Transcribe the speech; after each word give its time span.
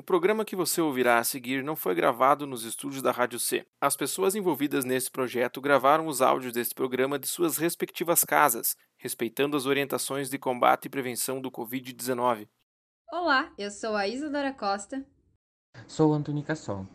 O 0.00 0.02
programa 0.02 0.46
que 0.46 0.56
você 0.56 0.80
ouvirá 0.80 1.18
a 1.18 1.24
seguir 1.24 1.62
não 1.62 1.76
foi 1.76 1.94
gravado 1.94 2.46
nos 2.46 2.64
estúdios 2.64 3.02
da 3.02 3.12
Rádio 3.12 3.38
C. 3.38 3.66
As 3.78 3.98
pessoas 3.98 4.34
envolvidas 4.34 4.82
nesse 4.82 5.10
projeto 5.10 5.60
gravaram 5.60 6.06
os 6.06 6.22
áudios 6.22 6.54
deste 6.54 6.74
programa 6.74 7.18
de 7.18 7.28
suas 7.28 7.58
respectivas 7.58 8.24
casas, 8.24 8.74
respeitando 8.96 9.58
as 9.58 9.66
orientações 9.66 10.30
de 10.30 10.38
combate 10.38 10.86
e 10.86 10.88
prevenção 10.88 11.38
do 11.38 11.50
Covid-19. 11.50 12.48
Olá, 13.12 13.52
eu 13.58 13.70
sou 13.70 13.94
a 13.94 14.08
Isadora 14.08 14.54
Costa. 14.54 15.04
Sou 15.86 16.14
Antônio 16.14 16.44
Cassol. 16.44 16.86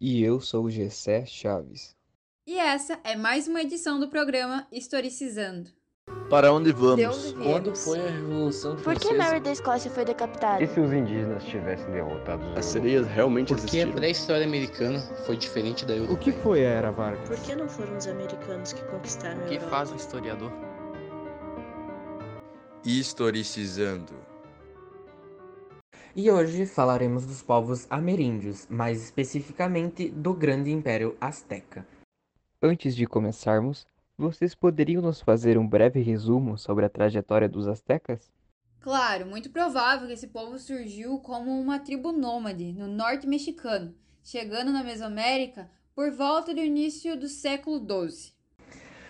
E 0.00 0.20
eu 0.20 0.40
sou 0.40 0.64
o 0.64 0.70
Gessé 0.72 1.24
Chaves. 1.26 1.96
E 2.44 2.58
essa 2.58 3.00
é 3.04 3.14
mais 3.14 3.46
uma 3.46 3.62
edição 3.62 4.00
do 4.00 4.10
programa 4.10 4.66
Historicizando. 4.72 5.70
Para 6.28 6.52
onde 6.52 6.70
vamos? 6.72 7.34
Onde 7.34 7.42
Quando 7.42 7.74
foi 7.76 7.98
a 7.98 8.10
Revolução 8.10 8.76
Por 8.76 8.82
Francesa? 8.84 9.08
que 9.10 9.18
Mary 9.18 9.40
da 9.40 9.50
Escócia 9.50 9.90
foi 9.90 10.04
decapitada? 10.04 10.62
E 10.62 10.66
se 10.68 10.78
os 10.78 10.92
indígenas 10.92 11.42
tivessem 11.44 11.90
derrotado 11.90 12.46
os 12.52 12.56
As 12.58 12.64
sereias 12.66 13.06
realmente 13.08 13.48
Porque 13.48 13.62
a 13.62 13.64
existiram? 13.66 13.92
pré-história 13.92 14.46
americana 14.46 15.00
foi 15.26 15.36
diferente 15.36 15.84
da 15.84 15.94
O 15.94 15.96
europeia. 15.96 16.18
que 16.18 16.32
foi 16.32 16.64
a 16.64 16.68
Era 16.70 16.92
Vargas? 16.92 17.28
Por 17.28 17.38
que 17.38 17.56
não 17.56 17.68
foram 17.68 17.96
os 17.96 18.06
americanos 18.06 18.72
que 18.72 18.84
conquistaram 18.84 19.40
a 19.40 19.44
O 19.44 19.48
que 19.48 19.54
Europa? 19.56 19.70
faz 19.70 19.90
um 19.90 19.96
historiador? 19.96 20.52
Historicizando. 22.84 24.12
E 26.14 26.30
hoje 26.30 26.64
falaremos 26.66 27.24
dos 27.26 27.42
povos 27.42 27.86
ameríndios, 27.90 28.66
mais 28.70 29.02
especificamente 29.02 30.08
do 30.10 30.32
Grande 30.34 30.70
Império 30.70 31.16
Azteca. 31.20 31.86
Antes 32.62 32.94
de 32.96 33.06
começarmos, 33.06 33.86
vocês 34.20 34.54
poderiam 34.54 35.00
nos 35.00 35.22
fazer 35.22 35.56
um 35.56 35.66
breve 35.66 36.00
resumo 36.02 36.58
sobre 36.58 36.84
a 36.84 36.90
trajetória 36.90 37.48
dos 37.48 37.66
astecas? 37.66 38.30
Claro, 38.80 39.24
muito 39.24 39.48
provável 39.48 40.06
que 40.06 40.12
esse 40.12 40.28
povo 40.28 40.58
surgiu 40.58 41.18
como 41.20 41.50
uma 41.58 41.78
tribo 41.78 42.12
nômade 42.12 42.70
no 42.74 42.86
norte 42.86 43.26
mexicano, 43.26 43.94
chegando 44.22 44.72
na 44.72 44.84
Mesoamérica 44.84 45.70
por 45.94 46.10
volta 46.10 46.52
do 46.52 46.60
início 46.60 47.18
do 47.18 47.28
século 47.28 47.78
XII. 47.78 48.32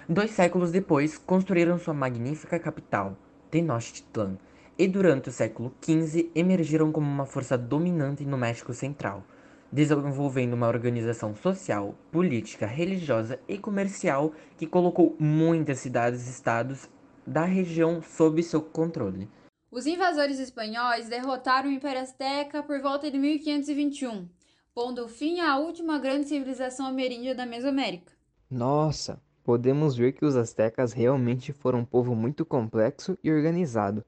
Dois 0.09 0.31
séculos 0.31 0.71
depois, 0.71 1.19
construíram 1.19 1.77
sua 1.77 1.95
magnífica 1.95 2.59
capital, 2.59 3.17
Tenochtitlan, 3.51 4.39
e 4.79 4.87
durante 4.87 5.29
o 5.29 5.33
século 5.33 5.75
XV 5.85 6.31
emergiram 6.37 6.93
como 6.93 7.09
uma 7.09 7.27
força 7.27 7.59
dominante 7.59 8.25
no 8.25 8.39
México 8.39 8.73
Central, 8.73 9.25
desenvolvendo 9.73 10.55
uma 10.55 10.69
organização 10.69 11.35
social, 11.35 11.95
política, 12.11 12.67
religiosa 12.67 13.39
e 13.49 13.57
comercial 13.57 14.33
que 14.57 14.67
colocou 14.67 15.17
muitas 15.19 15.79
cidades 15.79 16.27
e 16.27 16.31
estados 16.31 16.89
da 17.27 17.45
região 17.45 18.03
sob 18.03 18.43
seu 18.43 18.61
controle. 18.61 19.29
Os 19.71 19.87
invasores 19.87 20.41
espanhóis 20.41 21.09
derrotaram 21.09 21.69
o 21.69 21.73
Império 21.73 22.03
Azteca 22.03 22.63
por 22.63 22.81
volta 22.81 23.09
de 23.09 23.17
1521, 23.17 24.29
pondo 24.75 25.07
fim 25.07 25.39
à 25.41 25.57
última 25.59 25.99
grande 25.99 26.27
civilização 26.27 26.87
ameríndia 26.87 27.35
da 27.37 27.47
Mesoamérica. 27.47 28.13
Nossa, 28.51 29.23
podemos 29.45 29.97
ver 29.97 30.13
que 30.13 30.25
os 30.25 30.35
astecas 30.35 30.93
realmente 30.93 31.53
foram 31.53 31.81
um 31.81 31.85
povo 31.85 32.17
muito 32.17 32.45
complexo 32.45 33.17
e 33.23 33.31
organizado. 33.31 34.05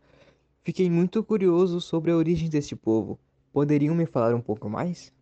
Fiquei 0.64 0.90
muito 0.90 1.22
curioso 1.22 1.80
sobre 1.80 2.10
a 2.10 2.16
origem 2.16 2.48
deste 2.48 2.74
povo. 2.74 3.18
Poderiam 3.52 3.94
me 3.94 4.06
falar 4.06 4.34
um 4.34 4.40
pouco 4.40 4.68
mais? 4.68 5.12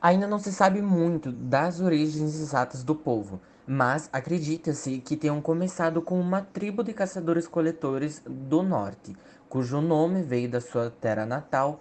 Ainda 0.00 0.26
não 0.26 0.38
se 0.38 0.52
sabe 0.52 0.80
muito 0.82 1.30
das 1.30 1.80
origens 1.80 2.38
exatas 2.40 2.82
do 2.82 2.94
povo, 2.94 3.40
mas 3.66 4.08
acredita-se 4.12 4.98
que 4.98 5.16
tenham 5.16 5.40
começado 5.40 6.02
com 6.02 6.20
uma 6.20 6.42
tribo 6.42 6.82
de 6.82 6.92
caçadores-coletores 6.92 8.22
do 8.26 8.62
norte, 8.62 9.14
cujo 9.48 9.80
nome 9.80 10.22
veio 10.22 10.48
da 10.48 10.60
sua 10.60 10.90
terra 10.90 11.26
natal, 11.26 11.80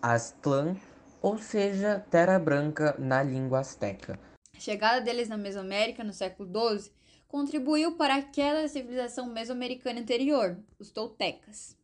Aztlán, 0.00 0.76
ou 1.20 1.38
seja, 1.38 2.04
Terra 2.10 2.38
Branca 2.38 2.94
na 2.98 3.22
língua 3.22 3.60
azteca. 3.60 4.18
A 4.56 4.60
chegada 4.60 5.00
deles 5.00 5.28
na 5.28 5.36
Mesoamérica 5.36 6.04
no 6.04 6.12
século 6.12 6.48
XII 6.48 6.90
contribuiu 7.26 7.96
para 7.96 8.14
a 8.14 8.22
queda 8.22 8.62
da 8.62 8.68
civilização 8.68 9.26
mesoamericana 9.26 10.00
anterior, 10.00 10.56
os 10.78 10.90
toltecas. 10.90 11.76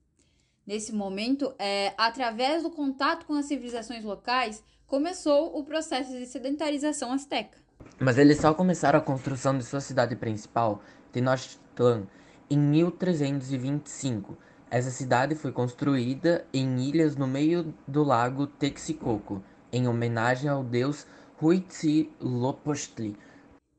Nesse 0.64 0.94
momento, 0.94 1.52
é, 1.58 1.92
através 1.98 2.62
do 2.62 2.70
contato 2.70 3.26
com 3.26 3.34
as 3.34 3.46
civilizações 3.46 4.04
locais, 4.04 4.62
começou 4.92 5.58
o 5.58 5.64
processo 5.64 6.12
de 6.12 6.26
sedentarização 6.26 7.12
azteca. 7.12 7.56
Mas 7.98 8.18
eles 8.18 8.38
só 8.38 8.52
começaram 8.52 8.98
a 8.98 9.02
construção 9.02 9.56
de 9.56 9.64
sua 9.64 9.80
cidade 9.80 10.14
principal, 10.14 10.82
Tenochtitlan, 11.10 12.06
em 12.50 12.58
1325. 12.58 14.36
Essa 14.70 14.90
cidade 14.90 15.34
foi 15.34 15.50
construída 15.50 16.44
em 16.52 16.78
ilhas 16.86 17.16
no 17.16 17.26
meio 17.26 17.72
do 17.88 18.04
lago 18.04 18.46
Texcoco, 18.46 19.42
em 19.72 19.88
homenagem 19.88 20.50
ao 20.50 20.62
deus 20.62 21.06
Huitzilopochtli. 21.40 23.16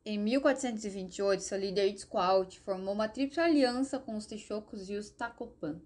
Em 0.04 0.18
1428, 0.18 1.44
seu 1.44 1.60
líder 1.60 1.90
Itzcoatl 1.90 2.58
formou 2.66 2.96
uma 2.96 3.08
tríplice 3.08 3.40
aliança 3.40 4.00
com 4.00 4.18
os 4.18 4.26
Texocos 4.26 4.90
e 4.90 4.96
os 4.96 5.12
Tacopan 5.12 5.80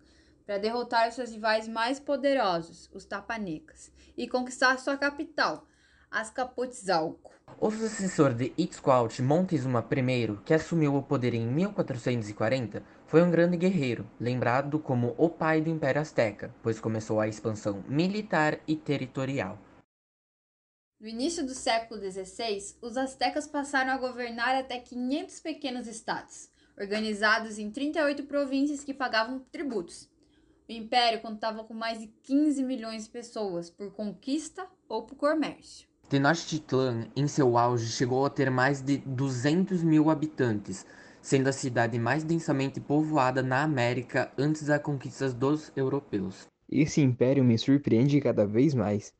para 0.47 0.58
derrotar 0.58 1.12
seus 1.12 1.31
rivais 1.31 1.68
mais 1.68 2.00
poderosos, 2.00 2.90
os 2.94 3.03
Tapanecas, 3.03 3.91
e 4.18 4.30
conquistar 4.30 4.80
sua 4.80 4.96
capital, 4.96 5.68
Azcapotzalco. 6.09 7.34
O 7.59 7.69
sucessor 7.69 8.34
de 8.34 8.53
Itzcoatl, 8.57 9.22
Montezuma 9.22 9.86
I, 9.91 10.38
que 10.46 10.53
assumiu 10.53 10.96
o 10.96 11.03
poder 11.03 11.34
em 11.34 11.46
1440, 11.46 12.81
foi 13.06 13.22
um 13.22 13.30
grande 13.30 13.57
guerreiro, 13.57 14.09
lembrado 14.18 14.80
como 14.80 15.13
o 15.18 15.30
pai 15.30 15.59
do 15.59 15.69
Império 15.69 16.02
Azteca, 16.02 16.56
pois 16.63 16.80
começou 16.80 17.19
a 17.19 17.28
expansão 17.28 17.84
militar 17.88 18.59
e 18.66 18.75
territorial. 18.78 19.59
No 21.00 21.07
início 21.07 21.46
do 21.46 21.53
século 21.53 22.00
XVI, 22.00 22.78
os 22.81 22.96
aztecas 22.96 23.47
passaram 23.47 23.91
a 23.91 23.97
governar 23.97 24.56
até 24.56 24.80
500 24.80 25.40
pequenos 25.41 25.88
estados, 25.88 26.50
organizados 26.80 27.59
em 27.59 27.69
38 27.69 28.24
províncias 28.24 28.84
que 28.84 28.94
pagavam 28.94 29.40
tributos. 29.52 30.09
O 30.70 30.74
império 30.74 31.22
contava 31.22 31.64
com 31.64 31.74
mais 31.74 32.00
de 32.00 32.08
15 32.24 32.62
milhões 32.62 33.06
de 33.06 33.10
pessoas 33.10 33.70
por 33.70 33.90
conquista 33.94 34.68
ou 34.90 35.04
por 35.04 35.16
comércio. 35.16 35.88
Tenochtitlan, 36.10 37.08
em 37.16 37.26
seu 37.26 37.58
auge, 37.58 37.88
chegou 37.88 38.26
a 38.26 38.30
ter 38.30 38.52
mais 38.52 38.82
de 38.82 38.98
200 38.98 39.82
mil 39.82 40.10
habitantes, 40.10 40.86
sendo 41.22 41.48
a 41.48 41.54
cidade 41.54 41.98
mais 41.98 42.26
densamente 42.26 42.82
povoada 42.82 43.42
na 43.42 43.64
América 43.64 44.30
antes 44.38 44.64
da 44.64 44.78
conquista 44.78 45.30
dos 45.32 45.72
europeus. 45.74 46.48
Esse 46.70 47.00
império 47.00 47.46
me 47.46 47.58
surpreende 47.58 48.20
cada 48.20 48.46
vez 48.46 48.74
mais. 48.74 49.14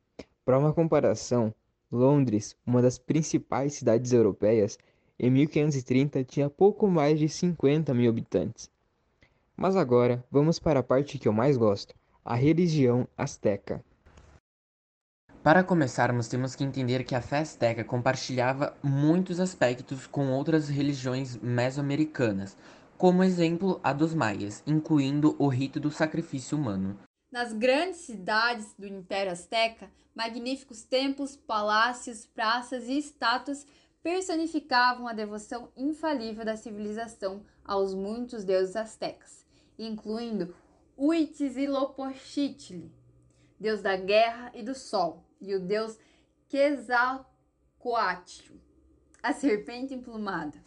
Para 0.44 0.58
uma 0.58 0.74
comparação, 0.74 1.54
Londres, 1.90 2.54
uma 2.66 2.82
das 2.82 2.98
principais 2.98 3.72
cidades 3.72 4.12
europeias, 4.12 4.76
em 5.18 5.30
1530 5.30 6.24
tinha 6.24 6.50
pouco 6.50 6.86
mais 6.88 7.18
de 7.18 7.26
50 7.26 7.94
mil 7.94 8.10
habitantes. 8.10 8.70
Mas 9.58 9.74
agora 9.74 10.24
vamos 10.30 10.60
para 10.60 10.78
a 10.78 10.84
parte 10.84 11.18
que 11.18 11.26
eu 11.26 11.32
mais 11.32 11.56
gosto: 11.56 11.92
a 12.24 12.36
religião 12.36 13.08
azteca. 13.16 13.84
Para 15.42 15.64
começarmos, 15.64 16.28
temos 16.28 16.54
que 16.54 16.62
entender 16.62 17.02
que 17.02 17.14
a 17.14 17.20
fé 17.20 17.38
azteca 17.38 17.82
compartilhava 17.82 18.76
muitos 18.80 19.40
aspectos 19.40 20.06
com 20.06 20.30
outras 20.30 20.68
religiões 20.68 21.36
mesoamericanas, 21.38 22.56
como 22.96 23.24
exemplo 23.24 23.80
a 23.82 23.92
dos 23.92 24.14
maias, 24.14 24.62
incluindo 24.64 25.34
o 25.40 25.48
rito 25.48 25.80
do 25.80 25.90
sacrifício 25.90 26.56
humano. 26.56 26.96
Nas 27.32 27.52
grandes 27.52 27.98
cidades 28.02 28.74
do 28.78 28.86
Império 28.86 29.32
Azteca, 29.32 29.90
magníficos 30.14 30.84
templos, 30.84 31.36
palácios, 31.36 32.26
praças 32.26 32.84
e 32.88 32.96
estátuas 32.96 33.66
personificavam 34.02 35.08
a 35.08 35.12
devoção 35.12 35.68
infalível 35.76 36.44
da 36.44 36.56
civilização 36.56 37.42
aos 37.64 37.94
muitos 37.94 38.44
deuses 38.44 38.76
aztecas, 38.76 39.44
incluindo 39.78 40.54
Huitzilopochtli, 40.96 42.92
deus 43.58 43.80
da 43.80 43.96
guerra 43.96 44.50
e 44.54 44.62
do 44.62 44.74
sol, 44.74 45.24
e 45.40 45.54
o 45.54 45.60
deus 45.60 45.98
Quetzalcoatl, 46.48 48.54
a 49.22 49.32
serpente 49.32 49.94
emplumada, 49.94 50.58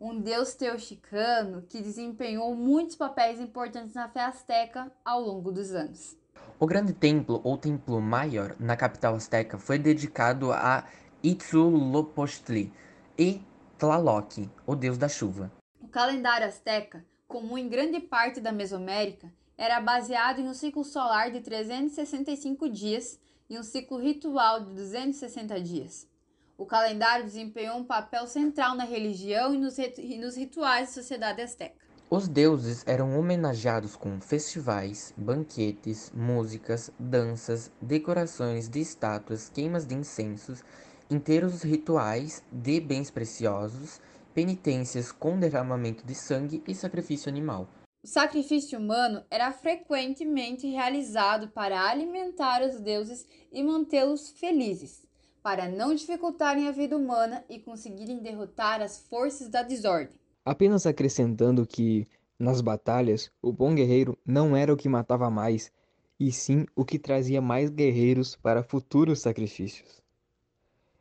um 0.00 0.20
deus 0.20 0.54
teuxicano 0.54 1.62
que 1.68 1.82
desempenhou 1.82 2.54
muitos 2.54 2.96
papéis 2.96 3.40
importantes 3.40 3.94
na 3.94 4.08
fé 4.08 4.24
azteca 4.24 4.90
ao 5.04 5.20
longo 5.20 5.52
dos 5.52 5.72
anos. 5.72 6.16
O 6.58 6.66
grande 6.66 6.92
templo 6.92 7.40
ou 7.44 7.58
templo 7.58 8.00
maior 8.00 8.56
na 8.58 8.76
capital 8.76 9.14
azteca 9.14 9.58
foi 9.58 9.78
dedicado 9.78 10.52
a 10.52 10.84
Huitzilopochtli 11.22 12.72
e 13.18 13.42
Tlaloc, 13.78 14.48
o 14.66 14.74
deus 14.74 14.96
da 14.96 15.08
chuva. 15.08 15.52
O 15.80 15.88
calendário 15.88 16.46
azteca, 16.46 17.04
comum 17.26 17.58
em 17.58 17.68
grande 17.68 18.00
parte 18.00 18.40
da 18.40 18.52
Mesoamérica, 18.52 19.32
era 19.56 19.80
baseado 19.80 20.40
em 20.40 20.48
um 20.48 20.54
ciclo 20.54 20.84
solar 20.84 21.30
de 21.30 21.40
365 21.40 22.68
dias 22.68 23.18
e 23.48 23.58
um 23.58 23.62
ciclo 23.62 23.98
ritual 23.98 24.60
de 24.60 24.74
260 24.74 25.60
dias. 25.60 26.08
O 26.56 26.64
calendário 26.64 27.24
desempenhou 27.24 27.76
um 27.76 27.84
papel 27.84 28.26
central 28.26 28.74
na 28.76 28.84
religião 28.84 29.54
e 29.54 29.58
nos, 29.58 29.76
e 29.78 30.18
nos 30.18 30.36
rituais 30.36 30.88
da 30.88 30.94
sociedade 30.94 31.42
azteca. 31.42 31.84
Os 32.10 32.28
deuses 32.28 32.84
eram 32.86 33.18
homenageados 33.18 33.96
com 33.96 34.20
festivais, 34.20 35.12
banquetes, 35.16 36.12
músicas, 36.14 36.90
danças, 36.98 37.72
decorações 37.80 38.68
de 38.68 38.80
estátuas, 38.80 39.48
queimas 39.48 39.86
de 39.86 39.94
incensos, 39.94 40.62
inteiros 41.10 41.62
rituais 41.62 42.42
de 42.52 42.80
bens 42.80 43.10
preciosos, 43.10 44.00
penitências 44.34 45.12
com 45.12 45.38
derramamento 45.38 46.04
de 46.04 46.14
sangue 46.14 46.62
e 46.66 46.74
sacrifício 46.74 47.28
animal. 47.28 47.68
O 48.02 48.06
sacrifício 48.06 48.78
humano 48.78 49.24
era 49.30 49.50
frequentemente 49.52 50.66
realizado 50.66 51.48
para 51.48 51.88
alimentar 51.88 52.60
os 52.62 52.78
deuses 52.80 53.26
e 53.50 53.62
mantê-los 53.62 54.30
felizes, 54.32 55.06
para 55.42 55.68
não 55.68 55.94
dificultarem 55.94 56.68
a 56.68 56.72
vida 56.72 56.96
humana 56.96 57.42
e 57.48 57.58
conseguirem 57.58 58.18
derrotar 58.18 58.82
as 58.82 58.98
forças 59.08 59.48
da 59.48 59.62
desordem. 59.62 60.16
Apenas 60.44 60.84
acrescentando 60.84 61.66
que, 61.66 62.06
nas 62.38 62.60
batalhas, 62.60 63.30
o 63.40 63.52
bom 63.52 63.74
guerreiro 63.74 64.18
não 64.26 64.54
era 64.54 64.72
o 64.72 64.76
que 64.76 64.88
matava 64.88 65.30
mais, 65.30 65.72
e 66.20 66.30
sim 66.30 66.66
o 66.76 66.84
que 66.84 66.98
trazia 66.98 67.40
mais 67.40 67.70
guerreiros 67.70 68.36
para 68.36 68.62
futuros 68.62 69.20
sacrifícios. 69.20 70.02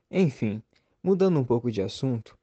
Enfim, 0.09 0.63
mudando 1.03 1.39
um 1.39 1.43
pouco 1.43 1.69
de 1.69 1.81
assunto, 1.81 2.37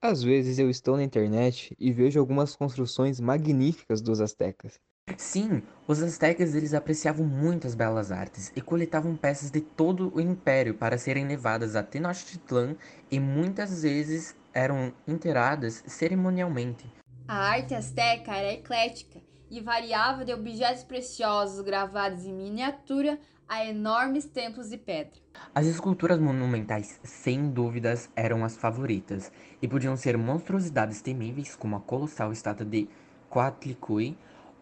às 0.00 0.22
vezes 0.22 0.58
eu 0.58 0.70
estou 0.70 0.96
na 0.96 1.02
internet 1.02 1.74
e 1.78 1.92
vejo 1.92 2.20
algumas 2.20 2.54
construções 2.54 3.20
magníficas 3.20 4.00
dos 4.00 4.20
astecas. 4.20 4.80
Sim, 5.16 5.62
os 5.86 6.02
astecas 6.02 6.54
eles 6.54 6.74
apreciavam 6.74 7.26
muito 7.26 7.66
as 7.66 7.74
belas 7.74 8.12
artes 8.12 8.52
e 8.54 8.60
coletavam 8.60 9.16
peças 9.16 9.50
de 9.50 9.60
todo 9.60 10.14
o 10.14 10.20
império 10.20 10.74
para 10.74 10.98
serem 10.98 11.26
levadas 11.26 11.74
a 11.74 11.82
Tenochtitlan 11.82 12.76
e 13.10 13.18
muitas 13.18 13.82
vezes 13.82 14.36
eram 14.52 14.92
enterradas 15.06 15.82
cerimonialmente. 15.86 16.84
A 17.26 17.36
arte 17.36 17.74
asteca 17.74 18.36
era 18.36 18.52
eclética 18.52 19.20
e 19.50 19.60
variava 19.60 20.24
de 20.24 20.32
objetos 20.32 20.84
preciosos 20.84 21.60
gravados 21.62 22.24
em 22.24 22.32
miniatura 22.32 23.18
a 23.48 23.64
enormes 23.64 24.26
templos 24.26 24.68
de 24.68 24.76
pedra. 24.76 25.18
As 25.54 25.66
esculturas 25.66 26.20
monumentais, 26.20 27.00
sem 27.02 27.50
dúvidas, 27.50 28.10
eram 28.14 28.44
as 28.44 28.56
favoritas 28.56 29.32
e 29.62 29.66
podiam 29.66 29.96
ser 29.96 30.18
monstruosidades 30.18 31.00
temíveis, 31.00 31.56
como 31.56 31.76
a 31.76 31.80
colossal 31.80 32.30
estátua 32.30 32.66
de 32.66 32.88
Coatlicue, 33.30 34.16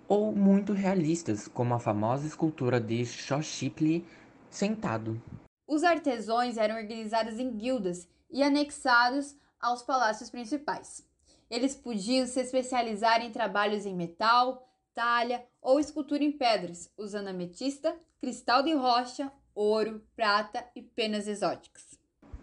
ou 0.08 0.32
muito 0.32 0.72
realistas, 0.72 1.48
como 1.48 1.74
a 1.74 1.80
famosa 1.80 2.26
escultura 2.26 2.80
de 2.80 3.04
Xochitl 3.04 4.04
sentado. 4.48 5.20
Os 5.66 5.82
artesãos 5.82 6.56
eram 6.56 6.76
organizados 6.76 7.40
em 7.40 7.50
guildas 7.56 8.08
e 8.30 8.42
anexados 8.42 9.36
aos 9.60 9.82
palácios 9.82 10.30
principais. 10.30 11.04
Eles 11.50 11.74
podiam 11.74 12.26
se 12.26 12.40
especializar 12.40 13.20
em 13.20 13.32
trabalhos 13.32 13.84
em 13.84 13.94
metal, 13.94 14.68
talha 14.96 15.44
ou 15.60 15.78
escultura 15.78 16.24
em 16.24 16.32
pedras, 16.32 16.90
usando 16.96 17.28
ametista, 17.28 17.94
cristal 18.18 18.62
de 18.62 18.72
rocha, 18.72 19.30
ouro, 19.54 20.02
prata 20.16 20.64
e 20.74 20.80
penas 20.80 21.28
exóticas. 21.28 21.98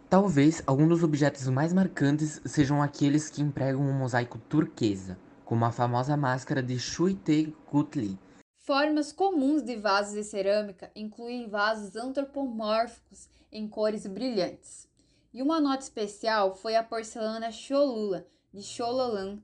Talvez 0.07 0.61
alguns 0.67 0.89
dos 0.89 1.03
objetos 1.03 1.47
mais 1.49 1.73
marcantes 1.73 2.39
sejam 2.45 2.83
aqueles 2.83 3.27
que 3.27 3.41
empregam 3.41 3.81
um 3.81 3.97
mosaico 3.97 4.37
turquesa, 4.37 5.17
como 5.43 5.65
a 5.65 5.71
famosa 5.71 6.15
máscara 6.15 6.61
de 6.61 6.77
Shuite 6.77 7.55
Gutli. 7.71 8.19
Formas 8.59 9.11
comuns 9.11 9.63
de 9.63 9.75
vasos 9.75 10.13
de 10.13 10.23
cerâmica 10.23 10.91
incluem 10.95 11.49
vasos 11.49 11.95
antropomórficos 11.95 13.27
em 13.51 13.67
cores 13.67 14.05
brilhantes. 14.05 14.87
E 15.33 15.41
uma 15.41 15.59
nota 15.59 15.81
especial 15.81 16.53
foi 16.53 16.75
a 16.75 16.83
porcelana 16.83 17.51
Cholula, 17.51 18.27
de 18.53 18.61
Xololan, 18.61 19.39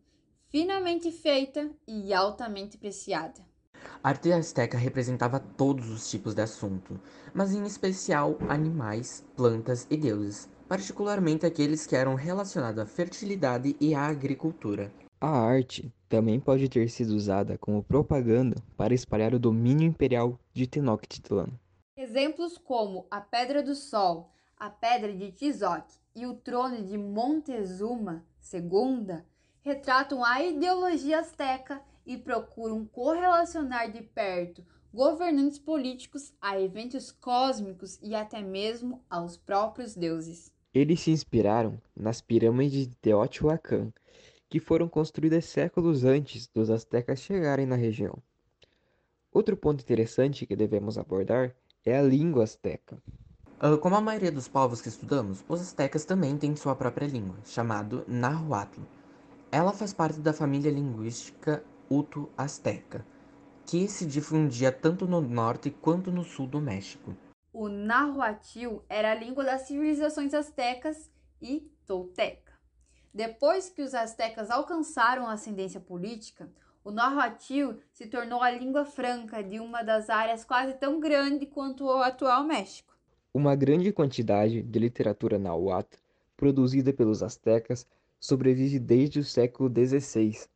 finamente 0.50 1.12
feita 1.12 1.70
e 1.88 2.12
altamente 2.14 2.78
preciada. 2.78 3.48
A 4.04 4.10
arte 4.10 4.32
azteca 4.34 4.78
representava 4.78 5.40
todos 5.40 5.90
os 5.90 6.10
tipos 6.10 6.34
de 6.34 6.42
assunto, 6.42 7.00
mas 7.34 7.54
em 7.54 7.64
especial 7.66 8.38
animais, 8.50 9.24
plantas 9.36 9.86
e 9.90 9.96
deuses, 9.96 10.50
particularmente 10.68 11.46
aqueles 11.46 11.86
que 11.86 11.96
eram 11.96 12.16
relacionados 12.16 12.82
à 12.82 12.86
fertilidade 12.86 13.76
e 13.80 13.94
à 13.94 14.08
agricultura. 14.08 14.92
A 15.22 15.30
arte 15.30 15.94
também 16.08 16.40
pode 16.40 16.68
ter 16.68 16.90
sido 16.90 17.12
usada 17.16 17.58
como 17.58 17.84
propaganda 17.84 18.56
para 18.76 18.94
espalhar 18.94 19.36
o 19.36 19.40
domínio 19.40 19.88
imperial 19.88 20.40
de 20.54 20.66
Tenochtitlan. 20.66 21.50
Exemplos 21.96 22.58
como 22.58 23.06
a 23.12 23.22
Pedra 23.22 23.62
do 23.62 23.76
Sol, 23.76 24.32
a 24.58 24.70
Pedra 24.70 25.14
de 25.14 25.32
Tizoc 25.32 25.86
e 26.16 26.26
o 26.26 26.34
trono 26.34 26.84
de 26.84 26.98
Montezuma 26.98 28.26
II 28.52 29.22
retratam 29.70 30.26
a 30.26 30.44
ideologia 30.44 31.20
azteca 31.20 31.80
e 32.04 32.18
procuram 32.18 32.88
correlacionar 32.88 33.92
de 33.92 34.02
perto 34.02 34.66
governantes 34.92 35.60
políticos 35.60 36.34
a 36.42 36.60
eventos 36.60 37.12
cósmicos 37.12 38.00
e 38.02 38.16
até 38.16 38.42
mesmo 38.42 39.06
aos 39.08 39.38
próprios 39.38 39.96
deuses. 39.96 40.52
Eles 40.74 41.02
se 41.02 41.12
inspiraram 41.12 41.80
nas 41.96 42.20
pirâmides 42.20 42.88
de 42.88 42.96
Teotihuacan, 42.96 43.94
que 44.50 44.60
foram 44.60 44.90
construídas 44.90 45.46
séculos 45.46 46.04
antes 46.04 46.48
dos 46.48 46.72
astecas 46.72 47.20
chegarem 47.20 47.68
na 47.68 47.76
região. 47.76 48.18
Outro 49.32 49.56
ponto 49.56 49.82
interessante 49.82 50.48
que 50.48 50.56
devemos 50.56 50.98
abordar 50.98 51.56
é 51.86 51.96
a 51.96 52.02
língua 52.02 52.44
asteca. 52.44 52.98
Uh, 53.62 53.78
como 53.78 53.96
a 53.96 54.02
maioria 54.02 54.32
dos 54.32 54.48
povos 54.48 54.82
que 54.82 54.90
estudamos, 54.90 55.46
os 55.48 55.62
astecas 55.62 56.06
também 56.06 56.36
têm 56.38 56.56
sua 56.56 56.76
própria 56.76 57.06
língua, 57.06 57.38
chamado 57.46 58.04
Nahuatl. 58.08 58.82
Ela 59.52 59.74
faz 59.74 59.92
parte 59.92 60.20
da 60.20 60.32
família 60.32 60.72
linguística 60.72 61.64
Uto-Azteca, 61.90 63.04
que 63.66 63.88
se 63.88 64.06
difundia 64.06 64.72
tanto 64.72 65.08
no 65.08 65.22
norte 65.22 65.72
quanto 65.72 66.12
no 66.12 66.24
sul 66.24 66.46
do 66.46 66.62
México. 66.62 67.16
O 67.52 67.68
Nahuatl 67.68 68.84
era 68.88 69.12
a 69.12 69.16
língua 69.16 69.44
das 69.44 69.64
civilizações 69.64 70.36
astecas 70.36 71.10
e 71.42 71.68
tolteca. 71.88 72.54
Depois 73.12 73.70
que 73.72 73.82
os 73.82 73.96
astecas 73.96 74.52
alcançaram 74.52 75.26
a 75.26 75.34
ascendência 75.34 75.80
política, 75.80 76.48
o 76.84 76.92
Nahuatl 76.92 77.80
se 77.92 78.06
tornou 78.06 78.44
a 78.44 78.52
língua 78.52 78.86
franca 78.86 79.44
de 79.44 79.60
uma 79.60 79.82
das 79.82 80.12
áreas 80.12 80.46
quase 80.46 80.76
tão 80.76 81.00
grande 81.00 81.48
quanto 81.48 81.86
o 81.86 82.04
atual 82.04 82.44
México. 82.44 82.96
Uma 83.34 83.56
grande 83.56 83.92
quantidade 83.92 84.62
de 84.62 84.80
literatura 84.80 85.40
nahuatl 85.40 85.98
produzida 86.38 86.94
pelos 86.94 87.24
astecas 87.24 87.88
sobrevive 88.20 88.80
desde 88.80 89.20
o 89.20 89.24
século 89.24 89.70
XVI. 89.70 90.48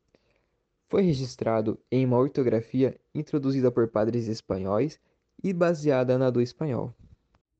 Foi 0.88 1.02
registrado 1.02 1.80
em 1.90 2.04
uma 2.04 2.18
ortografia 2.18 2.98
introduzida 3.14 3.70
por 3.70 3.88
padres 3.88 4.28
espanhóis 4.28 5.00
e 5.42 5.52
baseada 5.52 6.18
na 6.18 6.30
do 6.30 6.40
espanhol. 6.40 6.94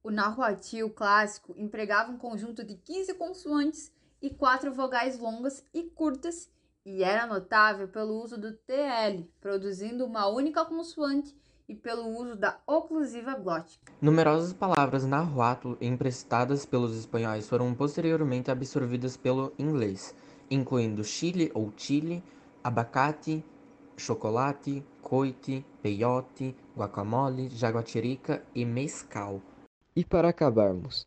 O 0.03 0.11
Nahuatl 0.11 0.91
clássico 0.91 1.55
empregava 1.57 2.13
um 2.13 2.19
conjunto 2.19 2.63
de 2.63 2.75
15 2.75 3.15
consoantes 3.15 3.93
e 4.21 4.31
quatro 4.31 4.73
vogais 4.73 5.19
longas 5.19 5.65
e 5.73 5.83
curtas 5.85 6.51
e 6.85 7.03
era 7.03 7.27
notável 7.27 7.89
pelo 7.89 8.23
uso 8.23 8.37
do 8.39 8.53
TL, 8.53 9.27
produzindo 9.41 10.05
uma 10.05 10.27
única 10.27 10.65
consoante 10.65 11.35
e 11.69 11.75
pelo 11.75 12.07
uso 12.09 12.37
da 12.37 12.59
oclusiva 12.67 13.35
glótica. 13.35 13.93
Numerosas 14.01 14.53
palavras 14.53 15.05
nahuatl 15.07 15.75
emprestadas 15.81 16.67
pelos 16.67 16.97
espanhóis 16.97 17.49
foram 17.49 17.75
posteriormente 17.75 18.51
absorvidas 18.51 19.17
pelo 19.17 19.53
inglês, 19.59 20.15
incluindo 20.51 21.03
chile 21.03 21.51
ou 21.55 21.73
chile, 21.77 22.23
abacate, 22.63 23.45
chocolate, 23.97 24.85
coite, 25.01 25.65
peyote, 25.83 26.55
guacamole, 26.77 27.49
jaguatirica 27.49 28.45
e 28.55 28.65
mescal. 28.65 29.41
E 29.97 30.05
para 30.05 30.29
acabarmos, 30.29 31.07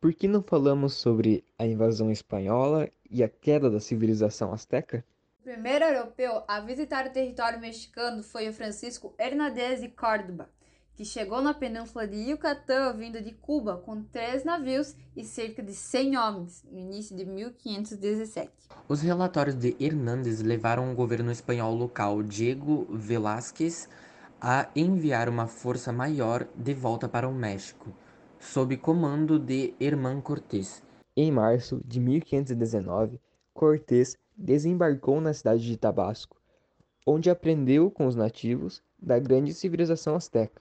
por 0.00 0.12
que 0.12 0.28
não 0.28 0.42
falamos 0.42 0.94
sobre 0.94 1.42
a 1.58 1.66
invasão 1.66 2.10
espanhola 2.10 2.88
e 3.10 3.24
a 3.24 3.28
queda 3.28 3.70
da 3.70 3.80
civilização 3.80 4.52
azteca? 4.52 5.04
O 5.46 5.48
primeiro 5.48 5.84
europeu 5.84 6.42
a 6.48 6.58
visitar 6.58 7.06
o 7.06 7.12
território 7.12 7.60
mexicano 7.60 8.20
foi 8.20 8.48
o 8.48 8.52
Francisco 8.52 9.14
Hernández 9.16 9.80
de 9.80 9.88
Córdoba, 9.88 10.50
que 10.96 11.04
chegou 11.04 11.40
na 11.40 11.54
península 11.54 12.04
de 12.04 12.16
Yucatán 12.16 12.96
vindo 12.96 13.22
de 13.22 13.30
Cuba 13.30 13.76
com 13.76 14.02
três 14.02 14.42
navios 14.42 14.96
e 15.16 15.22
cerca 15.22 15.62
de 15.62 15.72
100 15.72 16.16
homens 16.16 16.64
no 16.68 16.80
início 16.80 17.16
de 17.16 17.24
1517. 17.24 18.50
Os 18.88 19.00
relatórios 19.02 19.54
de 19.54 19.76
Hernández 19.78 20.42
levaram 20.42 20.90
o 20.90 20.96
governo 20.96 21.30
espanhol 21.30 21.72
local 21.76 22.24
Diego 22.24 22.84
Velázquez 22.90 23.88
a 24.40 24.68
enviar 24.74 25.28
uma 25.28 25.46
força 25.46 25.92
maior 25.92 26.44
de 26.56 26.74
volta 26.74 27.08
para 27.08 27.28
o 27.28 27.32
México, 27.32 27.94
sob 28.40 28.76
comando 28.78 29.38
de 29.38 29.74
Hermán 29.78 30.20
Cortés. 30.20 30.82
Em 31.16 31.30
março 31.30 31.80
de 31.84 32.00
1519, 32.00 33.20
Cortés 33.54 34.18
desembarcou 34.36 35.20
na 35.20 35.32
cidade 35.32 35.64
de 35.64 35.76
Tabasco, 35.76 36.36
onde 37.06 37.30
aprendeu 37.30 37.90
com 37.90 38.06
os 38.06 38.14
nativos 38.14 38.82
da 38.98 39.18
grande 39.18 39.54
civilização 39.54 40.16
asteca, 40.16 40.60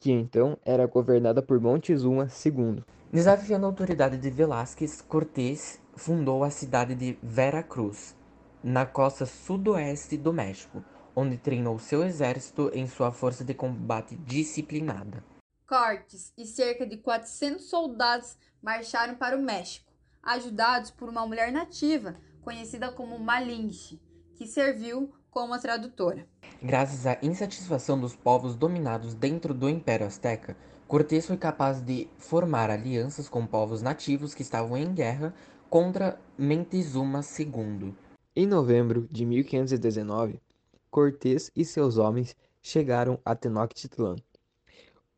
que 0.00 0.10
então 0.10 0.58
era 0.64 0.86
governada 0.86 1.42
por 1.42 1.60
Montezuma 1.60 2.28
II. 2.44 2.82
Desafiando 3.12 3.66
a 3.66 3.68
autoridade 3.68 4.18
de 4.18 4.30
Velázquez, 4.30 5.00
Cortés 5.00 5.80
fundou 5.94 6.42
a 6.42 6.50
cidade 6.50 6.94
de 6.94 7.18
Veracruz, 7.22 8.16
na 8.62 8.84
costa 8.84 9.24
sudoeste 9.24 10.16
do 10.16 10.32
México, 10.32 10.82
onde 11.14 11.38
treinou 11.38 11.78
seu 11.78 12.02
exército 12.02 12.70
em 12.74 12.86
sua 12.86 13.12
força 13.12 13.44
de 13.44 13.54
combate 13.54 14.16
disciplinada. 14.16 15.24
Cortes 15.66 16.32
e 16.36 16.44
cerca 16.44 16.86
de 16.86 16.96
400 16.98 17.64
soldados 17.64 18.36
marcharam 18.62 19.14
para 19.14 19.36
o 19.36 19.42
México, 19.42 19.90
ajudados 20.22 20.90
por 20.90 21.08
uma 21.08 21.26
mulher 21.26 21.52
nativa 21.52 22.16
conhecida 22.46 22.92
como 22.92 23.18
Malinche, 23.18 24.00
que 24.36 24.46
serviu 24.46 25.12
como 25.32 25.58
tradutora. 25.58 26.28
Graças 26.62 27.04
à 27.04 27.18
insatisfação 27.20 28.00
dos 28.00 28.14
povos 28.14 28.54
dominados 28.54 29.14
dentro 29.14 29.52
do 29.52 29.68
Império 29.68 30.06
Azteca, 30.06 30.56
Cortés 30.86 31.26
foi 31.26 31.36
capaz 31.36 31.80
de 31.80 32.08
formar 32.18 32.70
alianças 32.70 33.28
com 33.28 33.44
povos 33.44 33.82
nativos 33.82 34.32
que 34.32 34.42
estavam 34.42 34.76
em 34.76 34.94
guerra 34.94 35.34
contra 35.68 36.20
Mentezuma 36.38 37.20
II. 37.36 37.92
Em 38.36 38.46
novembro 38.46 39.08
de 39.10 39.26
1519, 39.26 40.40
Cortés 40.88 41.50
e 41.56 41.64
seus 41.64 41.98
homens 41.98 42.36
chegaram 42.62 43.18
a 43.24 43.34
Tenochtitlan, 43.34 44.14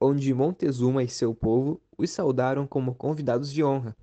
onde 0.00 0.32
Montezuma 0.32 1.02
e 1.02 1.08
seu 1.10 1.34
povo 1.34 1.78
os 1.98 2.08
saudaram 2.08 2.66
como 2.66 2.94
convidados 2.94 3.52
de 3.52 3.62
honra, 3.62 3.94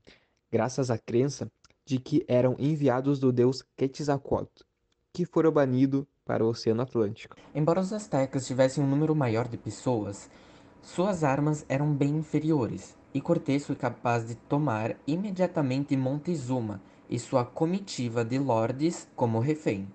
graças 0.52 0.92
à 0.92 0.98
crença 1.00 1.52
de 1.86 2.00
que 2.00 2.26
eram 2.28 2.56
enviados 2.58 3.20
do 3.20 3.32
deus 3.32 3.64
Quetzalcoatl, 3.78 4.64
que 5.14 5.26
fora 5.26 5.52
banido 5.52 6.08
para 6.26 6.44
o 6.44 6.50
Oceano 6.50 6.82
Atlântico. 6.82 7.36
Embora 7.54 7.80
os 7.80 7.94
astecas 7.94 8.48
tivessem 8.48 8.84
um 8.84 8.88
número 8.88 9.16
maior 9.16 9.48
de 9.48 9.58
pessoas, 9.58 10.30
suas 10.82 11.24
armas 11.24 11.66
eram 11.70 11.94
bem 11.94 12.18
inferiores, 12.18 12.98
e 13.14 13.22
Cortés 13.22 13.66
foi 13.66 13.76
capaz 13.76 14.28
de 14.28 14.36
tomar 14.36 14.98
imediatamente 15.08 15.96
Montezuma 15.96 16.82
e 17.10 17.18
sua 17.20 17.46
comitiva 17.46 18.26
de 18.26 18.38
lordes 18.38 19.08
como 19.16 19.40
refém, 19.40 19.88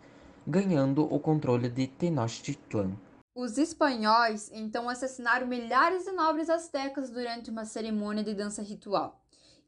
ganhando 0.47 1.02
o 1.02 1.18
controle 1.18 1.68
de 1.68 1.87
Tenochtitlan. 1.87 2.92
Os 3.35 3.59
espanhóis 3.59 4.50
então 4.52 4.88
assassinaram 4.88 5.47
milhares 5.47 6.04
de 6.04 6.12
nobres 6.12 6.49
astecas 6.49 7.11
durante 7.11 7.50
uma 7.50 7.64
cerimônia 7.64 8.25
de 8.25 8.35
dança 8.35 8.62
ritual. 8.62 9.19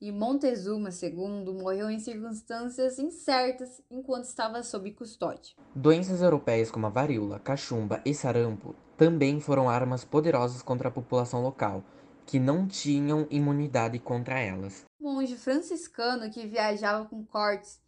E 0.02 0.10
Montezuma 0.10 0.88
II 0.90 1.54
morreu 1.62 1.88
em 1.88 2.00
circunstâncias 2.00 2.98
incertas 2.98 3.80
enquanto 3.88 4.24
estava 4.24 4.60
sob 4.64 4.90
custódia. 4.90 5.54
Doenças 5.76 6.20
europeias 6.20 6.72
como 6.72 6.88
a 6.88 6.90
varíola, 6.90 7.38
cachumba 7.38 8.02
e 8.04 8.12
sarampo 8.12 8.74
também 8.96 9.38
foram 9.38 9.70
armas 9.70 10.04
poderosas 10.04 10.60
contra 10.60 10.88
a 10.88 10.90
população 10.90 11.40
local, 11.40 11.84
que 12.26 12.40
não 12.40 12.66
tinham 12.66 13.28
imunidade 13.30 14.00
contra 14.00 14.40
elas. 14.40 14.84
Um 15.00 15.14
monge 15.14 15.36
franciscano 15.36 16.28
que 16.32 16.48
viajava 16.48 17.08
com 17.08 17.24
Cortes 17.24 17.80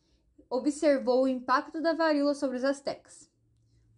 observou 0.49 1.25
o 1.25 1.29
impacto 1.29 1.83
da 1.83 1.95
varíola 1.95 2.33
sobre 2.33 2.59
os 2.59 2.65
astecas. 2.65 3.29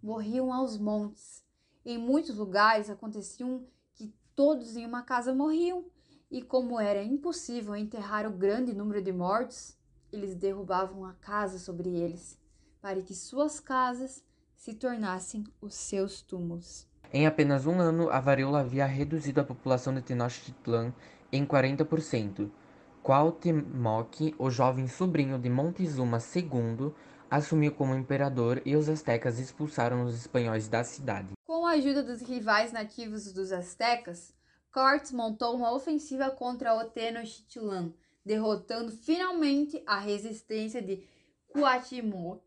Morriam 0.02 0.50
aos 0.54 0.78
montes. 0.78 1.44
Em 1.84 1.98
muitos 1.98 2.38
lugares 2.38 2.88
aconteciam 2.88 3.66
que 3.94 4.10
todos 4.34 4.74
em 4.74 4.86
uma 4.86 5.02
casa 5.02 5.34
morriam, 5.34 5.84
e 6.30 6.42
como 6.42 6.80
era 6.80 7.02
impossível 7.02 7.76
enterrar 7.76 8.26
o 8.26 8.30
grande 8.30 8.74
número 8.74 9.02
de 9.02 9.12
mortos, 9.12 9.76
eles 10.12 10.34
derrubavam 10.34 11.04
a 11.04 11.12
casa 11.14 11.58
sobre 11.58 11.88
eles, 11.88 12.38
para 12.80 13.00
que 13.02 13.14
suas 13.14 13.60
casas 13.60 14.24
se 14.54 14.74
tornassem 14.74 15.44
os 15.60 15.74
seus 15.74 16.22
túmulos. 16.22 16.86
Em 17.12 17.26
apenas 17.26 17.66
um 17.66 17.80
ano, 17.80 18.10
a 18.10 18.20
varíola 18.20 18.60
havia 18.60 18.86
reduzido 18.86 19.40
a 19.40 19.44
população 19.44 19.94
de 19.94 20.02
Tenochtitlan 20.02 20.92
em 21.30 21.46
40%. 21.46 22.50
Cuauhtémoc, 23.02 24.34
o 24.38 24.50
jovem 24.50 24.88
sobrinho 24.88 25.38
de 25.38 25.48
Montezuma 25.48 26.18
II, 26.18 26.92
assumiu 27.30 27.72
como 27.72 27.94
imperador 27.94 28.60
e 28.64 28.74
os 28.74 28.88
astecas 28.88 29.38
expulsaram 29.38 30.04
os 30.04 30.14
espanhóis 30.14 30.68
da 30.68 30.82
cidade. 30.82 31.28
Com 31.44 31.64
a 31.64 31.72
ajuda 31.72 32.02
dos 32.02 32.20
rivais 32.20 32.72
nativos 32.72 33.32
dos 33.32 33.52
astecas, 33.52 34.34
Cortes 34.76 35.10
montou 35.10 35.56
uma 35.56 35.72
ofensiva 35.72 36.28
contra 36.28 36.74
o 36.74 36.84
Tenochtitlan, 36.84 37.94
derrotando 38.22 38.92
finalmente 38.92 39.82
a 39.86 39.98
resistência 39.98 40.82
de 40.82 41.02
Cuauhtémoc 41.48 42.42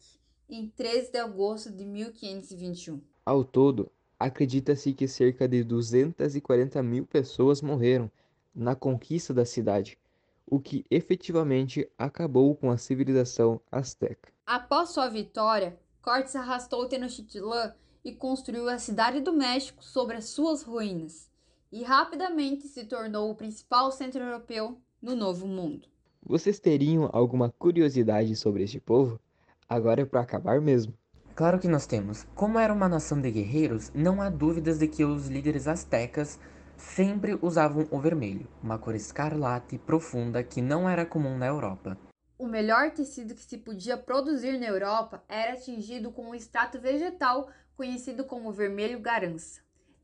em 0.47 0.69
13 0.69 1.11
de 1.11 1.17
agosto 1.17 1.71
de 1.71 1.83
1521. 1.83 3.01
Ao 3.25 3.43
todo, 3.43 3.91
acredita-se 4.19 4.93
que 4.93 5.07
cerca 5.07 5.47
de 5.47 5.63
240 5.63 6.83
mil 6.83 7.03
pessoas 7.03 7.63
morreram 7.63 8.11
na 8.53 8.75
conquista 8.75 9.33
da 9.33 9.43
cidade, 9.43 9.97
o 10.45 10.59
que 10.59 10.85
efetivamente 10.91 11.89
acabou 11.97 12.55
com 12.55 12.69
a 12.69 12.77
civilização 12.77 13.59
azteca. 13.71 14.31
Após 14.45 14.89
sua 14.89 15.09
vitória, 15.09 15.79
Cortes 15.99 16.35
arrastou 16.35 16.87
Tenochtitlan 16.87 17.73
e 18.05 18.13
construiu 18.13 18.69
a 18.69 18.77
cidade 18.77 19.19
do 19.19 19.33
México 19.33 19.83
sobre 19.83 20.15
as 20.15 20.25
suas 20.25 20.61
ruínas 20.61 21.28
e 21.71 21.83
rapidamente 21.83 22.67
se 22.67 22.83
tornou 22.85 23.29
o 23.29 23.35
principal 23.35 23.91
centro 23.91 24.21
europeu 24.21 24.79
no 25.01 25.15
Novo 25.15 25.47
Mundo. 25.47 25.87
Vocês 26.21 26.59
teriam 26.59 27.09
alguma 27.13 27.49
curiosidade 27.49 28.35
sobre 28.35 28.63
este 28.63 28.79
povo? 28.79 29.19
Agora 29.67 30.01
é 30.01 30.05
para 30.05 30.21
acabar 30.21 30.59
mesmo. 30.59 30.93
Claro 31.35 31.59
que 31.59 31.67
nós 31.67 31.85
temos. 31.85 32.25
Como 32.35 32.59
era 32.59 32.73
uma 32.73 32.89
nação 32.89 33.21
de 33.21 33.31
guerreiros, 33.31 33.91
não 33.93 34.21
há 34.21 34.29
dúvidas 34.29 34.79
de 34.79 34.87
que 34.87 35.05
os 35.05 35.27
líderes 35.27 35.67
astecas 35.67 36.39
sempre 36.75 37.37
usavam 37.41 37.87
o 37.91 37.99
vermelho, 37.99 38.47
uma 38.63 38.77
cor 38.77 38.95
escarlate 38.95 39.77
profunda 39.77 40.43
que 40.43 40.61
não 40.61 40.89
era 40.89 41.05
comum 41.05 41.37
na 41.37 41.47
Europa. 41.47 41.97
O 42.37 42.47
melhor 42.47 42.91
tecido 42.91 43.35
que 43.35 43.43
se 43.43 43.57
podia 43.57 43.97
produzir 43.97 44.57
na 44.59 44.67
Europa 44.67 45.23
era 45.27 45.55
tingido 45.55 46.11
com 46.11 46.29
um 46.29 46.35
extrato 46.35 46.79
vegetal 46.79 47.49
conhecido 47.75 48.23
como 48.25 48.51
vermelho 48.51 48.99
garança 48.99 49.61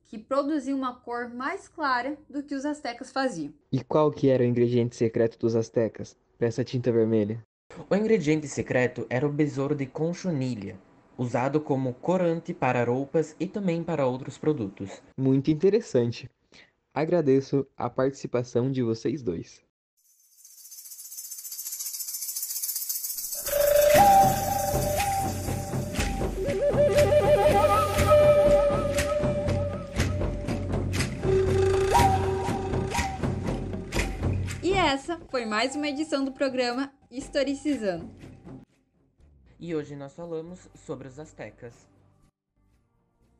que 0.08 0.18
produzia 0.18 0.76
uma 0.76 0.96
cor 0.96 1.30
mais 1.30 1.68
clara 1.68 2.18
do 2.30 2.44
que 2.44 2.56
os 2.56 2.66
astecas 2.66 3.12
faziam. 3.12 3.54
E 3.72 3.84
qual 3.84 4.12
que 4.12 4.30
era 4.30 4.44
o 4.44 4.46
ingrediente 4.46 4.96
secreto 4.96 5.38
dos 5.38 5.56
astecas 5.56 6.18
para 6.38 6.48
essa 6.48 6.64
tinta 6.64 6.92
vermelha? 6.92 7.44
O 7.90 7.96
ingrediente 7.96 8.48
secreto 8.48 9.06
era 9.10 9.28
o 9.28 9.32
besouro 9.32 9.76
de 9.76 9.86
conchonilha, 9.86 10.78
usado 11.18 11.60
como 11.60 11.94
corante 11.94 12.54
para 12.54 12.84
roupas 12.84 13.36
e 13.40 13.48
também 13.48 13.84
para 13.84 14.06
outros 14.06 14.38
produtos. 14.38 15.02
Muito 15.18 15.50
interessante. 15.50 16.30
Agradeço 16.94 17.68
a 17.76 17.90
participação 17.90 18.72
de 18.72 18.82
vocês 18.82 19.22
dois. 19.22 19.62
Essa 34.86 35.20
foi 35.32 35.46
mais 35.46 35.76
uma 35.76 35.88
edição 35.88 36.24
do 36.24 36.32
programa 36.32 36.94
Historicizando. 37.10 38.08
E 39.60 39.74
hoje 39.74 39.96
nós 39.96 40.14
falamos 40.14 40.70
sobre 40.76 41.08
os 41.08 41.18
astecas. 41.18 41.74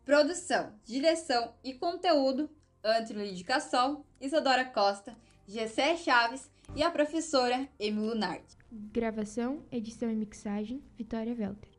Produção, 0.04 0.74
direção 0.84 1.54
e 1.64 1.76
conteúdo: 1.76 2.50
Antônio 2.84 3.24
Lidicação, 3.24 4.04
Isadora 4.20 4.66
Costa, 4.66 5.16
Gessé 5.48 5.96
Chaves 5.98 6.50
e 6.76 6.82
a 6.82 6.90
professora 6.90 7.70
Emily 7.80 8.08
Lunardi. 8.08 8.58
Gravação, 8.72 9.64
edição 9.72 10.10
e 10.10 10.16
mixagem: 10.16 10.84
Vitória 10.98 11.36
Welter. 11.38 11.75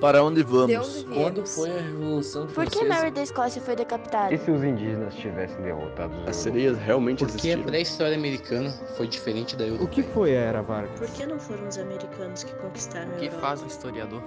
Para 0.00 0.22
onde 0.22 0.42
vamos? 0.44 0.98
onde 0.98 1.04
Quando 1.06 1.44
foi 1.46 1.70
a 1.70 1.80
Revolução 1.80 2.46
Por 2.46 2.54
Francesa? 2.54 2.78
que 2.84 2.88
Mary 2.88 3.10
da 3.10 3.22
Escócia 3.22 3.60
foi 3.60 3.74
decapitada? 3.74 4.32
E 4.32 4.38
se 4.38 4.48
os 4.50 4.62
indígenas 4.62 5.12
tivessem 5.16 5.60
derrotado 5.62 6.16
os 6.22 6.28
As 6.28 6.36
sereias 6.36 6.78
realmente 6.78 7.18
Porque 7.24 7.32
a 7.32 7.34
existiram? 7.36 7.62
pré-história 7.64 8.16
americana 8.16 8.70
foi 8.96 9.08
diferente 9.08 9.56
da 9.56 9.64
O 9.64 9.68
europeia. 9.68 9.88
que 9.88 10.02
foi 10.04 10.36
a 10.36 10.40
Era 10.40 10.62
Vargas? 10.62 10.98
Por 11.00 11.08
que 11.08 11.26
não 11.26 11.38
foram 11.40 11.66
os 11.66 11.76
americanos 11.78 12.44
que 12.44 12.54
conquistaram 12.56 13.10
a 13.10 13.14
O 13.14 13.18
que 13.18 13.24
Europa? 13.26 13.40
faz 13.40 13.62
o 13.62 13.66
historiador? 13.66 14.22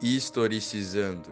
Historicizando. 0.00 1.30